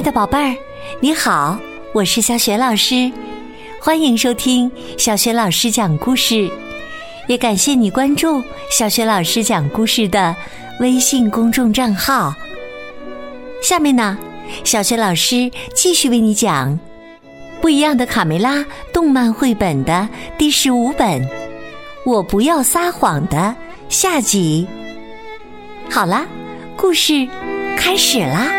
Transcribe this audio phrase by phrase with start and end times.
[0.00, 0.56] 爱的宝贝儿，
[0.98, 1.58] 你好，
[1.92, 3.12] 我是小雪老师，
[3.78, 6.50] 欢迎收听小雪老师讲故事，
[7.28, 10.34] 也感谢你关注小雪老师讲故事的
[10.80, 12.34] 微信公众账号。
[13.62, 14.16] 下面呢，
[14.64, 16.72] 小雪老师继续为你讲
[17.60, 18.56] 《不一样的卡梅拉》
[18.94, 20.08] 动漫绘本的
[20.38, 21.22] 第十五本
[22.06, 23.54] 《我不要撒谎》的
[23.90, 24.66] 下集。
[25.90, 26.24] 好啦，
[26.74, 27.28] 故事
[27.76, 28.50] 开始啦！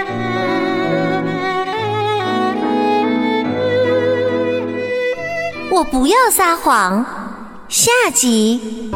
[5.72, 7.06] 我不要撒谎，
[7.70, 8.92] 下集。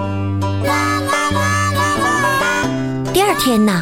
[3.14, 3.82] 第二天呢，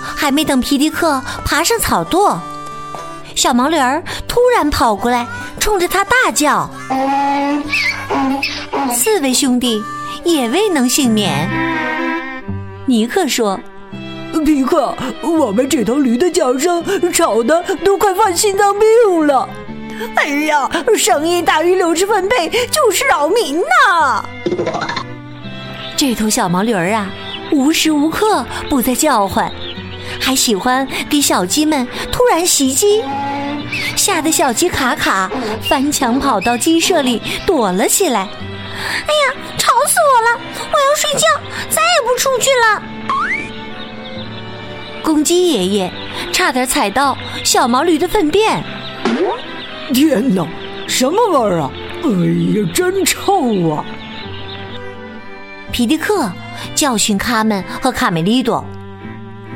[0.00, 2.38] 还没等皮迪克爬上草垛，
[3.34, 5.26] 小毛驴儿突然跑过来，
[5.58, 6.70] 冲着他大叫。
[8.94, 9.84] 四位兄弟
[10.24, 11.46] 也未能幸免。
[12.86, 13.60] 尼克说。
[14.46, 19.46] 皮克，我们这头驴的叫声吵得都快犯心脏病了。
[20.16, 24.24] 哎呀，声音大于六十分贝就是扰民呐！
[25.96, 27.10] 这头小毛驴儿啊，
[27.52, 29.50] 无时无刻不在叫唤，
[30.20, 33.02] 还喜欢给小鸡们突然袭击，
[33.96, 35.30] 吓得小鸡卡卡
[35.68, 38.20] 翻墙跑到鸡舍里躲了起来。
[38.20, 40.40] 哎呀，吵死我了！
[40.72, 41.26] 我要睡觉，
[41.68, 42.82] 再也不出去了。
[45.02, 45.92] 公鸡爷爷
[46.32, 48.62] 差点踩到小毛驴的粪便。
[49.92, 50.46] 天哪，
[50.86, 51.70] 什么味儿啊！
[52.04, 53.84] 哎呀，真臭啊！
[55.72, 56.30] 皮迪克
[56.74, 58.64] 教训卡门和卡梅利多：“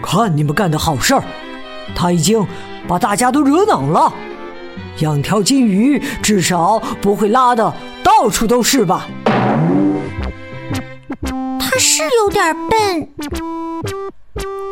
[0.02, 1.22] 看你们干的好事儿，
[1.94, 2.46] 他已经
[2.86, 4.12] 把大家都惹恼了。
[4.98, 9.08] 养条金鱼至少不会拉的到处都是吧？”
[11.58, 13.08] 他是有点笨。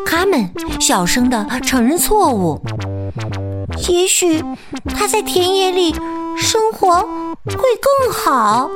[0.04, 2.62] 卡门小声的承认错误。
[3.88, 4.42] 也许
[4.88, 5.92] 他在田野里
[6.36, 7.00] 生活
[7.46, 8.70] 会更好，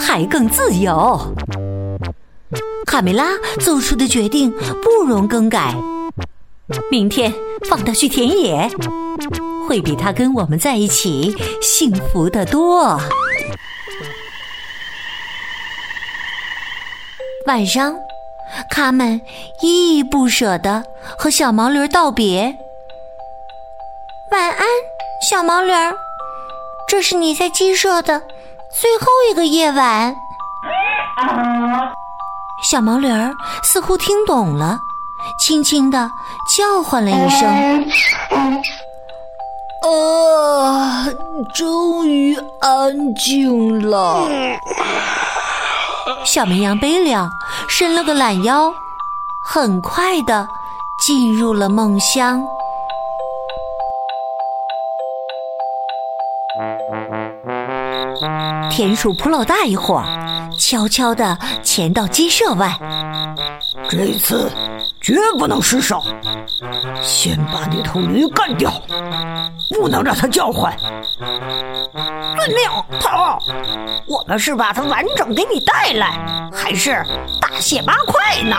[0.00, 1.34] 还更自由。
[2.86, 5.74] 卡梅拉做出的决定不容更改。
[6.90, 7.32] 明天
[7.68, 8.70] 放他去田野，
[9.66, 13.00] 会比他跟我们在一起幸福的多。
[17.46, 17.96] 晚上。
[18.70, 19.20] 他们
[19.60, 20.84] 依依不舍的
[21.18, 22.56] 和小毛驴道别。
[25.20, 25.96] 小毛驴儿，
[26.86, 28.20] 这是你在鸡舍的
[28.70, 30.14] 最后一个夜晚。
[32.70, 34.78] 小毛驴儿似乎听懂了，
[35.40, 36.10] 轻轻的
[36.56, 37.48] 叫唤了一声。
[39.82, 41.06] 啊，
[41.54, 44.28] 终于安静了。
[46.24, 47.28] 小绵羊贝了
[47.68, 48.72] 伸了个懒腰，
[49.44, 50.46] 很快的
[51.06, 52.42] 进入了梦乡。
[58.70, 60.02] 田鼠普老大一伙
[60.58, 62.78] 悄悄地潜到鸡舍外，
[63.88, 64.50] 这次
[65.00, 66.02] 绝不能失手，
[67.02, 68.72] 先把那头驴干掉，
[69.70, 70.76] 不能让它叫唤。
[72.36, 72.68] 遵命，
[73.00, 73.08] 头。
[74.06, 76.18] 我们是把它完整给你带来，
[76.52, 77.02] 还是
[77.40, 78.56] 大卸八块呢？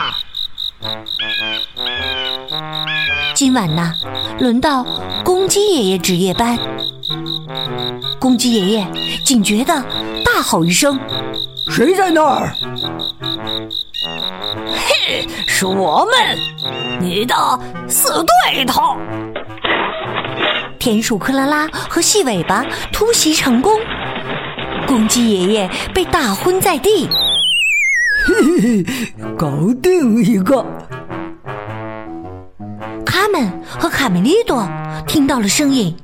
[3.34, 3.92] 今晚呢，
[4.38, 4.84] 轮到
[5.24, 6.58] 公鸡爷爷值夜班。
[8.18, 8.86] 公鸡爷爷
[9.24, 9.82] 警觉的
[10.24, 10.98] 大吼一声
[11.70, 12.52] ：“谁在那儿
[14.66, 16.36] ？”“嘿，是我们，
[17.00, 17.34] 你的
[17.88, 18.96] 死对头。”
[20.78, 23.78] 田鼠克拉拉和细尾巴突袭成功，
[24.86, 27.08] 公鸡爷爷被打昏在地。
[28.26, 28.84] 嘿嘿，
[29.36, 29.48] 搞
[29.82, 30.64] 定一个。
[33.06, 34.66] 他们和卡梅利多
[35.06, 35.96] 听到了声音，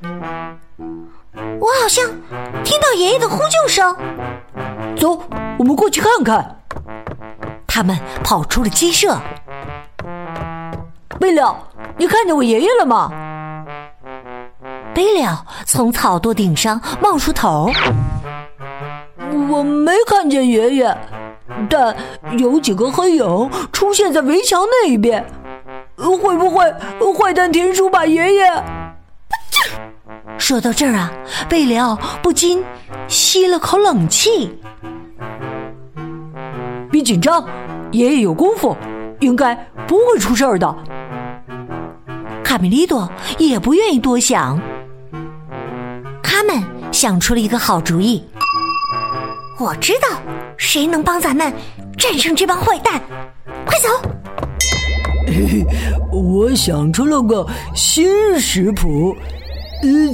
[1.64, 2.04] 我好像
[2.62, 3.96] 听到爷爷的呼救声。
[5.00, 5.18] 走，
[5.58, 6.60] 我们过去看看。
[7.66, 9.18] 他们跑出了鸡舍。
[11.18, 11.56] 贝了，
[11.96, 13.10] 你看见我爷爷了吗？
[14.94, 17.72] 贝了从草垛顶上冒出头。
[19.48, 20.98] 我没看见爷爷，
[21.70, 21.96] 但
[22.38, 25.24] 有几个黑影出现在围墙那一边。
[25.96, 26.70] 会不会
[27.14, 28.64] 坏蛋田鼠把爷爷？
[30.46, 31.10] 说到这儿啊，
[31.48, 32.62] 贝里奥不禁
[33.08, 34.54] 吸了口冷气。
[36.90, 37.42] 别紧张，
[37.92, 38.76] 爷爷有功夫，
[39.20, 39.54] 应该
[39.86, 40.76] 不会出事儿的。
[42.44, 44.60] 卡梅利多也不愿意多想。
[46.22, 46.62] 他们
[46.92, 48.22] 想出了一个好主意。
[49.58, 50.20] 我知道
[50.58, 51.50] 谁能帮咱们
[51.96, 53.00] 战胜这帮坏蛋，
[53.64, 53.88] 快走！
[55.26, 55.64] 嘿，
[56.12, 59.16] 我想出了个新食谱，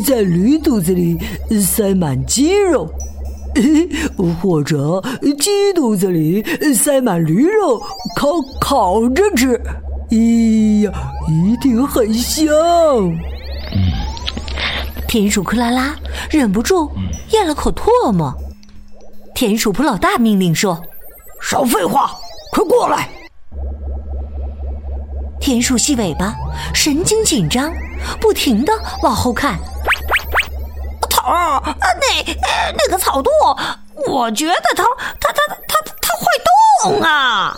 [0.03, 1.19] 在驴肚子里
[1.61, 2.89] 塞满鸡肉，
[4.41, 5.03] 或者
[5.39, 6.43] 鸡肚子里
[6.75, 7.81] 塞满驴肉，
[8.17, 8.29] 烤
[8.61, 9.61] 烤着吃。
[10.11, 10.93] 咦呀，
[11.29, 12.47] 一定很香！
[15.07, 15.95] 田鼠克拉拉
[16.31, 16.91] 忍不住
[17.31, 18.33] 咽了口唾沫。
[19.35, 20.81] 田鼠普老大命令说
[21.41, 22.11] ：“少废话，
[22.53, 23.09] 快过来！”
[25.41, 26.35] 田鼠细尾巴
[26.75, 27.73] 神经紧张，
[28.21, 28.73] 不停的
[29.03, 29.59] 往后看。
[31.09, 32.35] 头儿，那
[32.77, 33.31] 那个草垛，
[34.07, 34.85] 我觉得它
[35.19, 36.27] 它它它它会
[36.85, 37.57] 动啊！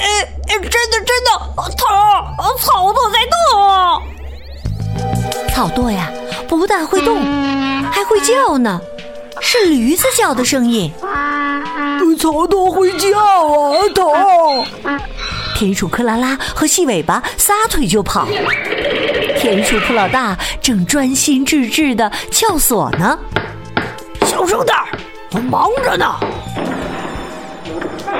[0.00, 0.06] 哎
[0.48, 1.30] 哎，真的真的，
[1.76, 2.24] 头儿，
[2.58, 4.02] 草垛在动。
[5.54, 6.10] 草垛呀，
[6.48, 7.22] 不但会动，
[7.92, 8.80] 还会叫呢，
[9.40, 10.90] 是驴子叫的声音。
[12.18, 14.64] 草垛会叫啊，头儿。
[15.60, 18.26] 田鼠克拉拉和细尾巴撒腿就跑。
[19.38, 23.18] 田鼠普老大正专心致志的撬锁呢。
[24.24, 24.74] 小声点
[25.32, 26.18] 我忙着呢。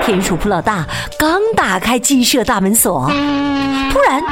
[0.04, 0.84] 田鼠普老大
[1.18, 3.10] 刚打开鸡舍大门锁，
[3.90, 4.22] 突然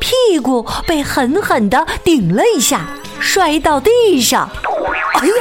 [0.00, 2.80] 屁股被狠狠的顶了一下，
[3.20, 4.50] 摔到地上。
[5.20, 5.34] 哎呦！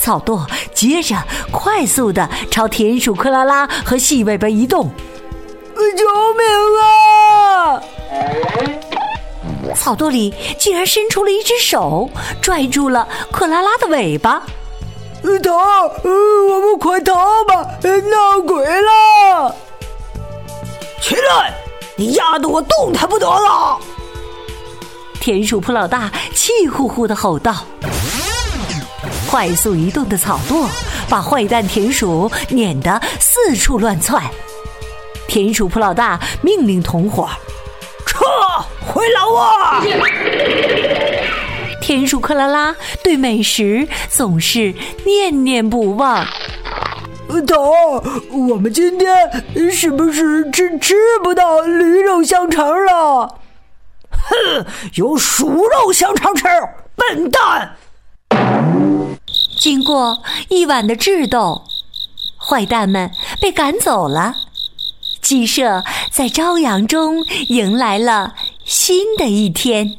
[0.00, 1.14] 草垛接着
[1.52, 4.90] 快速的朝田鼠克拉拉和细尾巴移动。
[5.96, 6.04] 救
[6.34, 6.46] 命
[6.80, 7.82] 啊！
[9.74, 12.08] 草垛里竟然伸出了一只手，
[12.40, 14.42] 拽住了克拉拉的尾巴。
[15.42, 15.52] 逃！
[16.02, 17.14] 我们快逃
[17.46, 17.62] 吧！
[17.82, 19.54] 闹鬼了！
[21.00, 21.54] 起来！
[21.96, 23.78] 你压得我动弹不得了！
[25.20, 27.54] 田鼠普老大气呼呼的吼道。
[29.30, 30.66] 快速移动的草垛
[31.08, 34.20] 把坏蛋田鼠撵得四处乱窜。
[35.28, 37.28] 田鼠普老大命令同伙
[38.04, 38.24] 撤
[38.84, 39.48] 回老窝。
[41.80, 42.74] 田鼠克拉拉
[43.04, 44.74] 对美食总是
[45.06, 46.26] 念念不忘。
[47.46, 48.02] 头，
[48.32, 53.38] 我们今天是不是吃吃不到驴肉香肠了？
[54.10, 56.44] 哼，有鼠肉香肠吃，
[56.96, 57.76] 笨蛋！
[59.60, 61.62] 经过一晚的智斗，
[62.38, 63.10] 坏蛋们
[63.42, 64.34] 被赶走了。
[65.20, 68.34] 鸡舍在朝阳中迎来了
[68.64, 69.98] 新的一天。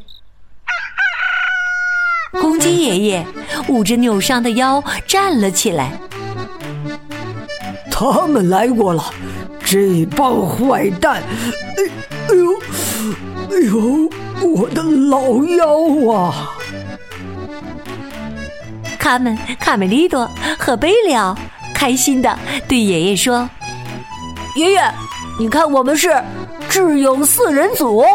[2.42, 3.28] 公鸡爷爷
[3.68, 5.92] 捂着扭伤的腰站了起来。
[7.92, 9.14] 他们来过了，
[9.64, 11.22] 这帮坏蛋！
[11.78, 11.84] 哎
[12.30, 12.60] 哎呦，
[13.52, 14.10] 哎呦，
[14.42, 16.58] 我的老腰啊！
[19.02, 21.36] 卡门、卡梅利多和贝里奥
[21.74, 22.38] 开心的
[22.68, 23.50] 对爷爷说
[24.56, 24.94] ：“爷爷。”
[25.40, 26.24] 你看，我们是
[26.70, 28.06] 智勇四人组。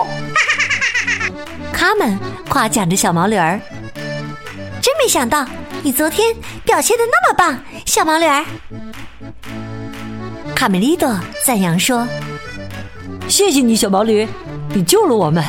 [1.75, 2.17] 卡门
[2.49, 3.61] 夸奖着小毛驴儿，
[4.81, 5.45] 真没想到
[5.83, 8.45] 你昨天表现的那么棒，小毛驴儿。
[10.55, 12.07] 卡梅利多赞扬说
[13.27, 14.29] ：“谢谢你，小毛驴，
[14.69, 15.45] 你救了我们，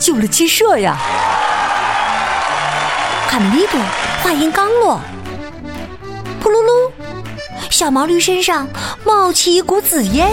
[0.00, 0.98] 救了鸡舍呀。”
[3.30, 3.80] 卡梅利多
[4.22, 5.00] 话音刚落，
[6.42, 6.90] 噗噜噜，
[7.70, 8.68] 小毛驴身上
[9.04, 10.28] 冒起一股紫烟。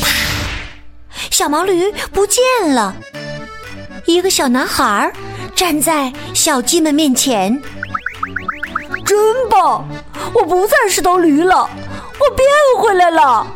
[0.00, 0.08] 啪
[1.30, 2.42] 小毛驴不见
[2.74, 2.94] 了，
[4.06, 5.10] 一个小男孩
[5.54, 7.60] 站在小鸡们面前。
[9.04, 9.84] 真棒！
[10.32, 11.68] 我不再是头驴了，
[12.18, 12.48] 我变
[12.78, 13.46] 回来了。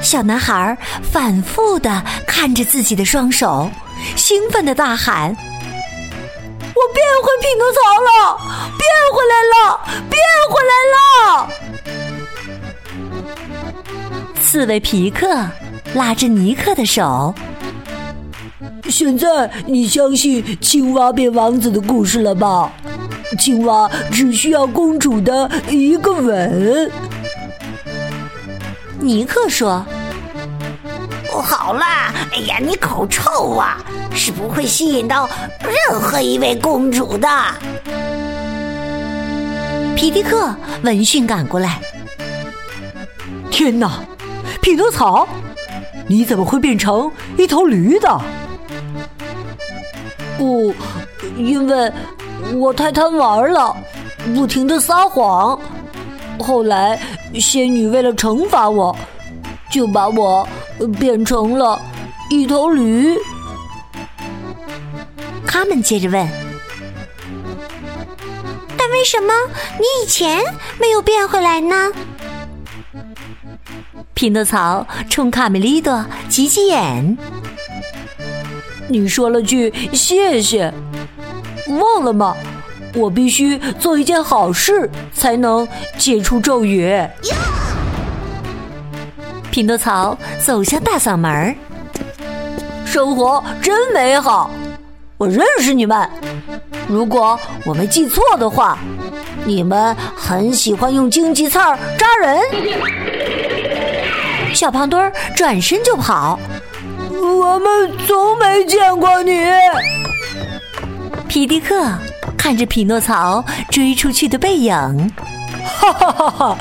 [0.00, 3.70] 小男孩反复的看着自己的双手，
[4.16, 5.36] 兴奋的大喊
[7.04, 8.08] ：“变回匹诺曹了！
[8.78, 8.82] 变
[9.12, 9.56] 回来了！
[10.08, 10.16] 变
[10.50, 10.96] 回来了！”
[14.40, 15.46] 刺猬皮克。
[15.94, 17.32] 拉着尼克的手。
[18.90, 22.72] 现在你相信青蛙变王子的故事了吧？
[23.38, 26.90] 青蛙只需要公主的一个吻。
[28.98, 29.86] 尼克说
[31.44, 33.76] ：“好啦，哎呀，你口臭啊，
[34.14, 35.28] 是不会吸引到
[35.60, 37.28] 任何一位公主的。”
[39.94, 41.78] 皮迪克闻讯赶过来。
[43.50, 44.00] 天哪，
[44.62, 45.28] 匹诺曹！
[46.06, 48.20] 你怎么会变成一头驴的？
[50.36, 50.74] 不，
[51.36, 51.92] 因为
[52.54, 53.76] 我太贪玩了，
[54.34, 55.58] 不停的撒谎。
[56.40, 56.98] 后来
[57.34, 58.94] 仙女为了惩罚我，
[59.70, 60.46] 就把我
[60.98, 61.80] 变成了
[62.30, 63.16] 一头驴。
[65.46, 66.28] 他们接着问
[68.76, 69.32] ：“但为什么
[69.78, 70.42] 你以前
[70.80, 71.92] 没有变回来呢？”
[74.14, 77.16] 匹诺曹冲卡梅利多挤挤眼。
[78.88, 80.72] 你说了句谢谢，
[81.68, 82.36] 忘了吗？
[82.94, 85.66] 我必须做一件好事才能
[85.98, 86.88] 解除咒语。
[89.54, 91.54] 匹诺曹走向大嗓门
[92.84, 94.50] 生活真美好。
[95.16, 96.10] 我认识你们。
[96.88, 98.76] 如果我没记错的话，
[99.44, 102.36] 你们很喜欢用荆棘刺儿扎人。
[104.52, 106.36] 小胖墩儿转身就跑。
[107.12, 109.40] 我们从没见过你。
[111.28, 111.80] 皮迪克
[112.36, 114.74] 看着匹诺曹追出去的背影，
[115.78, 116.58] 哈哈哈哈！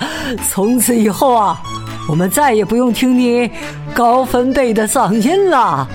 [0.48, 1.60] 从此以后啊，
[2.08, 3.50] 我们再也不用听你
[3.94, 5.88] 高分贝的嗓音了。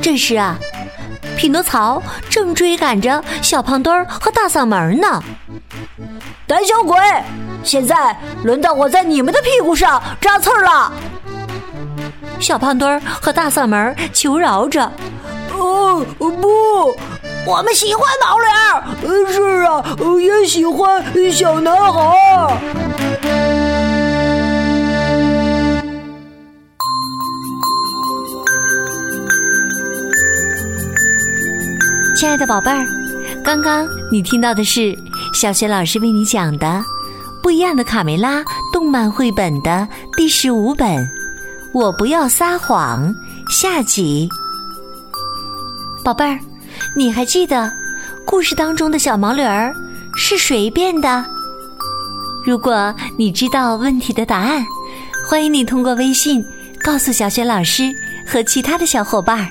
[0.00, 0.56] 这时啊，
[1.36, 5.22] 匹诺曹正追赶着小胖墩儿和大嗓门呢。
[6.46, 6.96] 胆小鬼，
[7.62, 10.92] 现在轮到我在你们的屁股上扎刺儿了。
[12.38, 14.84] 小胖墩儿和大嗓门求饶着
[15.56, 16.94] ：“哦不，
[17.46, 18.84] 我们喜欢毛驴儿。
[19.32, 19.82] 是啊，
[20.20, 21.02] 也喜欢
[21.32, 22.60] 小男孩。”
[32.24, 32.86] 亲爱的宝贝儿，
[33.44, 34.96] 刚刚你听到的是
[35.34, 36.66] 小雪老师为你讲的
[37.42, 38.40] 《不一样的卡梅拉》
[38.72, 41.06] 动漫绘本的第十五本。
[41.74, 43.14] 我不要撒谎，
[43.50, 44.26] 下集。
[46.02, 46.40] 宝贝儿，
[46.96, 47.70] 你还记得
[48.24, 49.70] 故事当中的小毛驴儿
[50.16, 51.26] 是谁变的？
[52.46, 54.64] 如果你知道问题的答案，
[55.28, 56.42] 欢迎你通过微信
[56.82, 57.92] 告诉小雪老师
[58.26, 59.46] 和其他的小伙伴。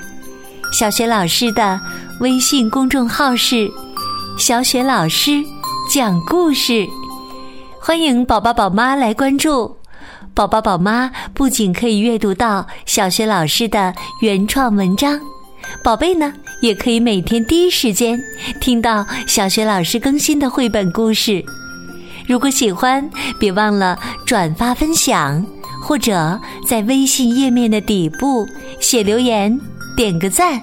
[0.72, 1.80] 小雪老师的
[2.20, 3.68] 微信公众号是
[4.38, 5.42] “小雪老师
[5.90, 6.86] 讲故事”，
[7.80, 9.76] 欢迎宝宝宝妈来关注。
[10.32, 15.20] 宝宝宝妈不仅可以阅读到小学老师的原创文章，
[15.82, 18.20] 宝贝呢也可以每天第一时间
[18.60, 21.44] 听到小学老师更新的绘本故事。
[22.28, 23.08] 如果喜欢，
[23.40, 25.44] 别忘了转发分享，
[25.82, 28.46] 或者在微信页面的底部
[28.80, 29.60] 写留言，
[29.96, 30.62] 点个赞。